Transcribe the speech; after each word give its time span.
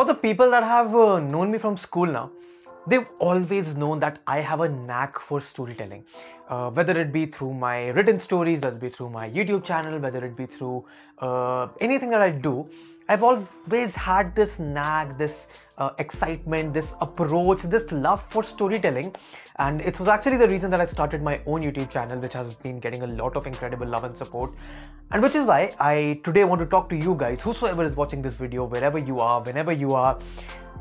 For 0.00 0.06
the 0.06 0.14
people 0.14 0.50
that 0.52 0.62
have 0.62 0.94
uh, 0.94 1.20
known 1.20 1.50
me 1.52 1.58
from 1.58 1.76
school 1.76 2.06
now, 2.06 2.30
they've 2.86 3.06
always 3.18 3.76
known 3.76 4.00
that 4.00 4.20
I 4.26 4.40
have 4.40 4.60
a 4.60 4.68
knack 4.70 5.18
for 5.20 5.42
storytelling. 5.42 6.06
Uh, 6.48 6.70
whether 6.70 6.98
it 6.98 7.12
be 7.12 7.26
through 7.26 7.52
my 7.52 7.88
written 7.88 8.18
stories, 8.18 8.62
whether 8.62 8.76
it 8.76 8.80
be 8.80 8.88
through 8.88 9.10
my 9.10 9.28
YouTube 9.28 9.62
channel, 9.62 9.98
whether 9.98 10.24
it 10.24 10.38
be 10.38 10.46
through 10.46 10.86
uh, 11.18 11.68
anything 11.82 12.08
that 12.08 12.22
I 12.22 12.30
do, 12.30 12.64
I've 13.10 13.24
always 13.24 13.96
had 13.96 14.36
this 14.36 14.60
nag, 14.60 15.18
this 15.18 15.48
uh, 15.78 15.90
excitement, 15.98 16.72
this 16.72 16.94
approach, 17.00 17.62
this 17.62 17.90
love 17.90 18.22
for 18.22 18.44
storytelling. 18.44 19.16
And 19.58 19.80
it 19.80 19.98
was 19.98 20.06
actually 20.06 20.36
the 20.36 20.46
reason 20.46 20.70
that 20.70 20.80
I 20.80 20.84
started 20.84 21.20
my 21.20 21.42
own 21.44 21.62
YouTube 21.62 21.90
channel, 21.90 22.20
which 22.20 22.34
has 22.34 22.54
been 22.54 22.78
getting 22.78 23.02
a 23.02 23.08
lot 23.08 23.34
of 23.36 23.48
incredible 23.48 23.88
love 23.88 24.04
and 24.04 24.16
support. 24.16 24.52
And 25.10 25.24
which 25.24 25.34
is 25.34 25.44
why 25.44 25.74
I 25.80 26.20
today 26.22 26.44
want 26.44 26.60
to 26.60 26.66
talk 26.66 26.88
to 26.90 26.96
you 26.96 27.16
guys, 27.16 27.42
whosoever 27.42 27.82
is 27.82 27.96
watching 27.96 28.22
this 28.22 28.36
video, 28.36 28.64
wherever 28.64 28.96
you 28.96 29.18
are, 29.18 29.42
whenever 29.42 29.72
you 29.72 29.92
are, 29.92 30.16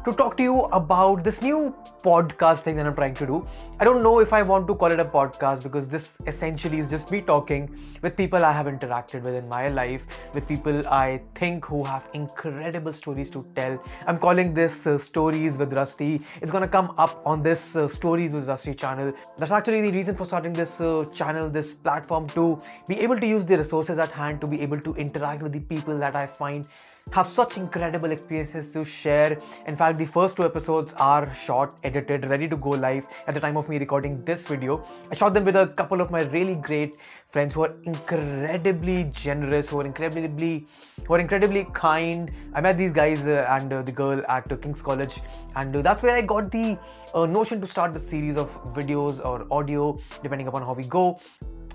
to 0.06 0.14
talk 0.14 0.38
to 0.38 0.44
you 0.44 0.62
about 0.72 1.24
this 1.26 1.42
new 1.42 1.76
podcast 2.04 2.62
thing 2.62 2.78
that 2.78 2.86
I'm 2.86 2.96
trying 2.96 3.14
to 3.16 3.26
do. 3.26 3.46
I 3.82 3.84
don't 3.84 4.02
know 4.02 4.20
if 4.20 4.32
I 4.32 4.42
want 4.42 4.66
to 4.70 4.76
call 4.76 4.92
it 4.92 5.00
a 5.00 5.06
podcast 5.06 5.64
because 5.64 5.90
this 5.90 6.18
essentially 6.26 6.80
is 6.80 6.90
just 6.90 7.12
me 7.12 7.22
talking 7.22 7.76
with 8.02 8.16
people 8.16 8.46
I 8.46 8.54
have 8.54 8.68
interacted 8.68 9.24
with 9.24 9.36
in 9.36 9.50
my 9.50 9.68
life, 9.68 10.06
with 10.34 10.48
people 10.48 10.88
I 10.88 11.22
think 11.36 11.66
who 11.66 11.84
have 11.84 12.08
incredible 12.14 12.94
stories 12.94 13.30
to 13.32 13.46
tell. 13.56 13.82
I'm 14.08 14.18
calling 14.18 14.54
this 14.54 14.88
uh, 14.88 14.98
Stories 14.98 15.58
with 15.58 15.74
Rusty. 15.74 16.22
It's 16.42 16.52
gonna 16.52 16.68
come 16.68 16.94
up 16.98 17.22
on 17.26 17.44
this 17.44 17.76
uh, 17.76 17.90
Stories 17.90 18.32
with 18.32 18.48
Rusty 18.48 18.74
channel. 18.74 19.12
That's 19.38 19.52
actually 19.52 19.82
the 19.82 19.92
reason 19.92 20.16
for 20.16 20.26
starting 20.26 20.54
this 20.54 20.80
uh, 20.80 21.04
channel, 21.14 21.50
this 21.50 21.74
platform 21.74 22.28
to 22.30 22.62
be 22.88 23.00
able 23.02 23.18
to 23.18 23.28
use 23.28 23.46
the 23.46 23.58
resources 23.58 23.98
at 23.98 24.12
hand, 24.12 24.40
to 24.42 24.48
be 24.48 24.62
able 24.62 24.80
to 24.80 24.94
interact 24.96 25.42
with 25.42 25.52
the 25.52 25.60
people 25.60 25.98
that 26.00 26.16
I 26.16 26.26
find 26.26 26.66
have 27.12 27.28
such 27.28 27.58
incredible 27.58 28.12
experiences 28.12 28.72
to 28.72 28.86
share. 28.86 29.40
In 29.68 29.76
fact, 29.76 29.98
the 29.98 30.06
first 30.06 30.38
two 30.38 30.46
episodes 30.46 30.94
are 30.94 31.34
shot, 31.34 31.80
edited, 31.84 32.30
ready 32.30 32.48
to 32.48 32.56
go 32.56 32.70
live 32.70 33.08
at 33.28 33.34
the 33.34 33.40
time 33.40 33.58
of 33.58 33.68
me 33.70 33.78
recording 33.78 34.24
this 34.26 34.48
video. 34.48 34.84
I 35.12 35.16
shot 35.16 35.34
them 35.34 35.46
with 35.46 35.56
a 35.56 35.68
couple 35.68 36.02
of 36.02 36.12
my 36.12 36.22
really 36.24 36.56
great 36.56 36.98
friends 37.28 37.56
who 37.56 37.64
are 37.64 37.76
incredibly 37.84 39.06
generous, 39.06 39.70
who 39.70 39.80
are 39.80 39.86
incredibly, 39.86 40.68
who 41.06 41.14
are 41.14 41.20
incredibly 41.20 41.66
kind. 41.74 42.32
I 42.54 42.62
met 42.62 42.78
these 42.78 42.92
guys 42.92 43.26
uh, 43.26 43.48
and 43.50 43.74
uh, 43.74 43.82
the 43.82 43.92
girl 43.92 44.24
at 44.28 44.52
uh, 44.52 44.58
King's 44.58 44.82
College, 44.82 45.22
and 45.56 45.76
uh, 45.76 45.82
that's 45.82 46.04
where 46.04 46.16
I 46.16 46.22
got 46.22 46.52
the 46.52 46.78
uh, 47.14 47.26
notion 47.26 47.62
to 47.62 47.68
start 47.68 47.94
the 47.94 48.00
series 48.00 48.38
of 48.38 48.52
videos 48.74 49.24
or 49.26 49.48
audio, 49.52 50.00
depending 50.24 50.48
upon 50.48 50.62
how 50.62 50.74
we 50.74 50.86
go. 50.86 51.20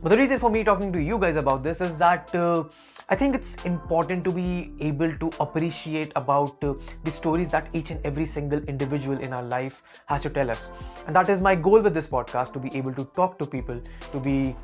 But 0.02 0.10
the 0.10 0.18
reason 0.18 0.38
for 0.38 0.50
me 0.50 0.64
talking 0.64 0.92
to 0.92 1.00
you 1.00 1.18
guys 1.18 1.36
about 1.36 1.62
this 1.62 1.80
is 1.80 1.96
that 1.96 2.34
uh, 2.34 2.64
I 3.10 3.14
think 3.14 3.34
it's 3.34 3.56
important 3.64 4.24
to 4.24 4.32
be 4.32 4.72
able 4.80 5.14
to 5.18 5.30
appreciate 5.38 6.10
about 6.16 6.64
uh, 6.64 6.72
the 7.04 7.10
stories 7.10 7.50
that 7.50 7.68
each 7.74 7.90
and 7.90 8.00
every 8.04 8.24
single 8.24 8.60
individual 8.64 9.18
in 9.18 9.34
our 9.34 9.42
life 9.42 9.82
has 10.06 10.22
to 10.22 10.30
tell 10.30 10.50
us. 10.50 10.70
And 11.06 11.14
that 11.14 11.28
is 11.28 11.42
my 11.42 11.54
goal 11.54 11.82
with 11.82 11.92
this 11.92 12.06
podcast 12.06 12.54
to 12.54 12.58
be 12.58 12.74
able 12.74 12.94
to 12.94 13.04
talk 13.04 13.38
to 13.40 13.46
people, 13.46 13.78
to 14.12 14.20
be 14.20 14.56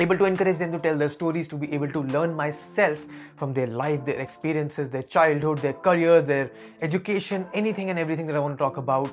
able 0.00 0.18
to 0.18 0.24
encourage 0.24 0.58
them 0.58 0.72
to 0.72 0.78
tell 0.78 0.96
their 0.96 1.08
stories, 1.08 1.48
to 1.48 1.56
be 1.56 1.72
able 1.72 1.88
to 1.88 2.02
learn 2.02 2.34
myself 2.34 3.06
from 3.36 3.52
their 3.52 3.66
life, 3.66 4.04
their 4.04 4.18
experiences, 4.18 4.90
their 4.90 5.02
childhood, 5.02 5.58
their 5.58 5.72
careers, 5.72 6.26
their 6.26 6.50
education, 6.82 7.46
anything 7.54 7.90
and 7.90 7.98
everything 7.98 8.26
that 8.26 8.36
I 8.36 8.40
want 8.40 8.58
to 8.58 8.62
talk 8.62 8.76
about. 8.76 9.12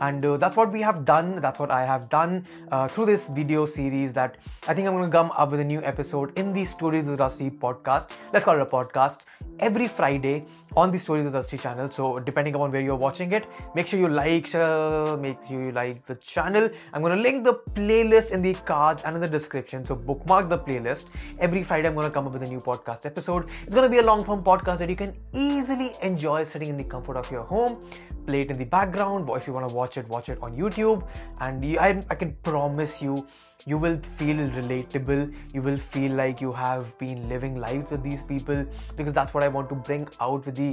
And 0.00 0.24
uh, 0.24 0.38
that's 0.38 0.56
what 0.56 0.72
we 0.72 0.80
have 0.80 1.04
done. 1.04 1.40
That's 1.42 1.60
what 1.60 1.70
I 1.70 1.84
have 1.84 2.08
done 2.08 2.44
uh, 2.70 2.88
through 2.88 3.06
this 3.06 3.26
video 3.28 3.66
series. 3.66 4.14
That 4.14 4.38
I 4.66 4.72
think 4.72 4.88
I'm 4.88 4.94
going 4.94 5.04
to 5.04 5.10
come 5.10 5.30
up 5.36 5.50
with 5.50 5.60
a 5.60 5.64
new 5.64 5.82
episode 5.82 6.38
in 6.38 6.54
the 6.54 6.64
Stories 6.64 7.06
with 7.06 7.20
Rusty 7.20 7.50
podcast. 7.50 8.10
Let's 8.32 8.44
call 8.44 8.54
it 8.54 8.62
a 8.62 8.66
podcast 8.66 9.18
every 9.58 9.88
Friday 9.88 10.44
on 10.76 10.92
the 10.92 10.98
Stories 10.98 11.24
with 11.24 11.34
Rusty 11.34 11.58
channel. 11.58 11.90
So 11.90 12.16
depending 12.16 12.54
upon 12.54 12.70
where 12.70 12.80
you're 12.80 12.96
watching 12.96 13.32
it, 13.32 13.46
make 13.74 13.86
sure 13.86 13.98
you 13.98 14.08
like, 14.08 14.46
share, 14.46 15.16
make 15.16 15.38
sure 15.48 15.62
you 15.62 15.72
like 15.72 16.04
the 16.04 16.14
channel. 16.16 16.68
I'm 16.92 17.02
to 17.02 17.16
link 17.16 17.44
the 17.44 17.54
playlist 17.74 18.30
in 18.30 18.42
the 18.42 18.54
cards 18.54 19.02
and 19.02 19.14
in 19.14 19.20
the 19.20 19.28
description. 19.28 19.84
So 19.84 19.94
bookmark 19.94 20.48
the 20.48 20.58
playlist. 20.58 21.08
Every 21.38 21.62
Friday, 21.62 21.88
I'm 21.88 21.94
to 21.94 22.10
come 22.10 22.26
up 22.26 22.32
with 22.32 22.42
a 22.42 22.46
new 22.46 22.60
podcast 22.60 23.06
episode. 23.06 23.48
It's 23.66 23.74
to 23.74 23.88
be 23.88 23.98
a 23.98 24.02
long 24.02 24.24
form 24.24 24.42
podcast 24.42 24.78
that 24.78 24.90
you 24.90 24.96
can 24.96 25.14
easily 25.32 25.90
enjoy 26.02 26.44
sitting 26.44 26.68
in 26.68 26.76
the 26.76 26.84
comfort 26.84 27.16
of 27.16 27.30
your 27.30 27.42
home. 27.42 27.80
Play 28.26 28.42
it 28.42 28.50
in 28.50 28.58
the 28.58 28.64
background, 28.64 29.28
or 29.28 29.38
if 29.38 29.46
you 29.46 29.52
want 29.52 29.68
to 29.68 29.74
watch 29.74 29.96
it, 29.96 30.08
watch 30.08 30.28
it 30.28 30.38
on 30.42 30.56
YouTube. 30.56 31.06
And 31.40 31.64
I, 31.78 32.02
I 32.10 32.14
can 32.14 32.36
promise 32.42 33.02
you, 33.02 33.26
you 33.66 33.76
will 33.76 33.98
feel 33.98 34.36
relatable 34.36 35.34
you 35.52 35.62
will 35.62 35.76
feel 35.76 36.12
like 36.12 36.40
you 36.40 36.50
have 36.50 36.96
been 36.98 37.28
living 37.28 37.56
lives 37.56 37.90
with 37.90 38.02
these 38.02 38.22
people 38.22 38.64
because 38.96 39.12
that's 39.12 39.34
what 39.34 39.42
i 39.42 39.48
want 39.48 39.68
to 39.68 39.74
bring 39.74 40.08
out 40.20 40.44
with 40.46 40.54
the 40.60 40.68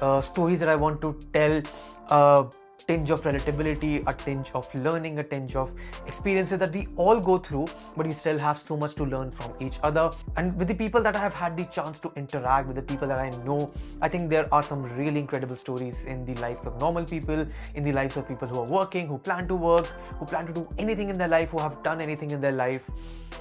uh, 0.00 0.20
stories 0.20 0.60
that 0.60 0.68
i 0.68 0.76
want 0.84 1.00
to 1.00 1.14
tell 1.38 1.60
uh, 2.08 2.44
tinge 2.86 3.10
of 3.10 3.22
relatability, 3.22 4.02
a 4.06 4.12
tinge 4.12 4.50
of 4.54 4.72
learning, 4.74 5.18
a 5.18 5.24
tinge 5.24 5.56
of 5.56 5.72
experiences 6.06 6.58
that 6.58 6.74
we 6.74 6.88
all 6.96 7.18
go 7.20 7.38
through, 7.38 7.66
but 7.96 8.06
we 8.06 8.12
still 8.12 8.38
have 8.38 8.58
so 8.58 8.76
much 8.76 8.94
to 8.94 9.04
learn 9.04 9.30
from 9.30 9.52
each 9.60 9.78
other. 9.82 10.10
And 10.36 10.56
with 10.56 10.68
the 10.68 10.74
people 10.74 11.02
that 11.02 11.16
I 11.16 11.20
have 11.20 11.34
had 11.34 11.56
the 11.56 11.64
chance 11.64 11.98
to 12.00 12.12
interact 12.16 12.66
with, 12.68 12.76
the 12.76 12.82
people 12.82 13.08
that 13.08 13.18
I 13.18 13.30
know, 13.44 13.72
I 14.00 14.08
think 14.08 14.30
there 14.30 14.52
are 14.54 14.62
some 14.62 14.82
really 14.96 15.20
incredible 15.20 15.56
stories 15.56 16.04
in 16.06 16.24
the 16.24 16.34
lives 16.36 16.66
of 16.66 16.78
normal 16.80 17.04
people, 17.04 17.46
in 17.74 17.82
the 17.82 17.92
lives 17.92 18.16
of 18.16 18.28
people 18.28 18.48
who 18.48 18.60
are 18.60 18.66
working, 18.66 19.06
who 19.06 19.18
plan 19.18 19.48
to 19.48 19.56
work, 19.56 19.86
who 20.18 20.26
plan 20.26 20.46
to 20.46 20.52
do 20.52 20.66
anything 20.78 21.08
in 21.08 21.18
their 21.18 21.28
life, 21.28 21.50
who 21.50 21.58
have 21.58 21.82
done 21.82 22.00
anything 22.00 22.30
in 22.30 22.40
their 22.40 22.52
life. 22.52 22.88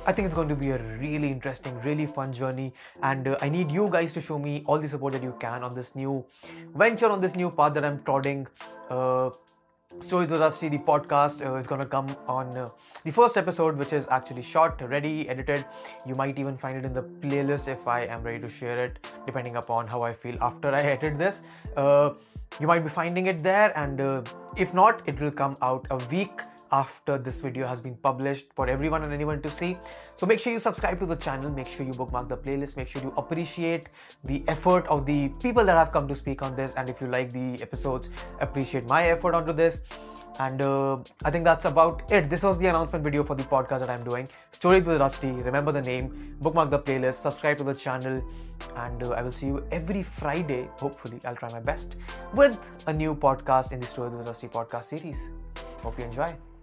I 0.08 0.12
think 0.12 0.26
it's 0.26 0.36
going 0.36 0.48
to 0.50 0.56
be 0.56 0.72
a 0.72 0.78
really 0.98 1.30
interesting, 1.30 1.80
really 1.82 2.08
fun 2.08 2.34
journey, 2.34 2.74
and 3.04 3.28
uh, 3.28 3.38
I 3.42 3.50
need 3.50 3.72
you 3.72 3.90
guys 3.90 4.14
to 4.14 4.22
show 4.22 4.38
me 4.40 4.64
all 4.66 4.80
the 4.80 4.88
support 4.88 5.14
that 5.14 5.24
you 5.24 5.36
can 5.40 5.64
on 5.64 5.76
this 5.76 5.96
new 5.96 6.26
venture, 6.76 7.08
on 7.08 7.22
this 7.22 7.36
new 7.36 7.52
path 7.52 7.74
that 7.76 7.86
I'm 7.86 8.04
trotting. 8.04 8.48
Uh, 8.90 9.32
with 10.12 10.32
Rusty, 10.32 10.70
the 10.70 10.78
podcast, 10.78 11.46
uh, 11.46 11.56
is 11.56 11.68
going 11.68 11.82
to 11.82 11.88
come 11.88 12.08
on 12.28 12.56
uh, 12.58 12.68
the 13.04 13.12
first 13.12 13.38
episode, 13.38 13.78
which 13.78 13.94
is 13.94 14.08
actually 14.10 14.44
shot, 14.44 14.82
ready, 14.90 15.28
edited. 15.30 15.66
You 16.06 16.16
might 16.16 16.38
even 16.38 16.58
find 16.58 16.78
it 16.78 16.86
in 16.86 16.94
the 16.94 17.04
playlist 17.04 17.68
if 17.68 17.88
I 17.88 18.02
am 18.02 18.22
ready 18.24 18.40
to 18.40 18.50
share 18.50 18.84
it, 18.86 19.08
depending 19.26 19.56
upon 19.56 19.88
how 19.88 20.02
I 20.02 20.14
feel 20.14 20.38
after 20.42 20.70
I 20.70 20.82
edit 20.96 21.18
this. 21.18 21.44
Uh, 21.76 22.10
you 22.60 22.68
might 22.68 22.84
be 22.84 22.90
finding 22.90 23.28
it 23.28 23.40
there, 23.40 23.78
and 23.78 24.02
uh, 24.02 24.24
if 24.58 24.74
not, 24.74 25.08
it 25.08 25.20
will 25.20 25.32
come 25.32 25.56
out 25.62 25.88
a 25.90 25.98
week 26.12 26.42
after 26.76 27.18
this 27.18 27.40
video 27.40 27.68
has 27.68 27.82
been 27.82 27.96
published 28.08 28.48
for 28.54 28.70
everyone 28.70 29.04
and 29.04 29.14
anyone 29.14 29.42
to 29.42 29.50
see. 29.50 29.76
So 30.16 30.26
make 30.26 30.40
sure 30.40 30.54
you 30.54 30.60
subscribe 30.60 31.00
to 31.00 31.06
the 31.06 31.16
channel, 31.16 31.50
make 31.50 31.68
sure 31.68 31.86
you 31.86 31.94
bookmark 31.94 32.28
the 32.30 32.38
playlist, 32.38 32.78
make 32.78 32.88
sure 32.88 33.02
you 33.02 33.14
appreciate 33.18 33.88
the 34.24 34.44
effort 34.48 34.88
of 34.88 35.06
the 35.06 35.30
people 35.42 35.64
that 35.66 35.78
have 35.84 35.92
come 35.92 36.08
to 36.08 36.16
speak 36.16 36.42
on 36.42 36.56
this. 36.56 36.76
And 36.76 36.90
if 36.90 37.02
you 37.02 37.08
like 37.08 37.32
the 37.32 37.62
episodes, 37.62 38.10
appreciate 38.40 38.88
my 38.88 39.04
effort 39.08 39.36
onto 39.36 39.54
this. 39.54 39.84
And 40.38 40.62
uh, 40.62 40.98
I 41.24 41.32
think 41.32 41.46
that's 41.46 41.64
about 41.64 42.12
it. 42.12 42.30
This 42.30 42.44
was 42.44 42.58
the 42.58 42.68
announcement 42.68 43.04
video 43.04 43.24
for 43.24 43.36
the 43.36 43.44
podcast 43.44 43.80
that 43.84 43.90
I'm 43.90 44.04
doing. 44.04 44.28
Stories 44.52 44.84
with 44.84 45.00
Rusty. 45.00 45.32
Remember 45.32 45.72
the 45.72 45.82
name, 45.82 46.36
bookmark 46.42 46.72
the 46.72 46.80
playlist, 46.80 47.22
subscribe 47.22 47.58
to 47.58 47.64
the 47.64 47.76
channel, 47.76 48.22
and 48.76 49.04
uh, 49.04 49.12
I 49.12 49.22
will 49.22 49.32
see 49.32 49.48
you 49.48 49.64
every 49.72 50.04
Friday. 50.04 50.68
Hopefully, 50.80 51.22
I'll 51.26 51.38
try 51.38 51.50
my 51.54 51.62
best 51.62 51.96
with 52.34 52.84
a 52.88 52.94
new 52.94 53.16
podcast 53.16 53.72
in 53.72 53.80
the 53.80 53.88
Stories 53.88 54.12
with 54.12 54.28
Rusty 54.28 54.50
podcast 54.50 54.86
series. 54.96 55.24
Hope 55.84 55.98
you 56.00 56.06
enjoy. 56.06 56.55